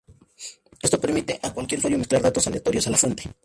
[0.81, 3.29] Esto permite a cualquier usuario mezclar datos aleatorios a la fuente.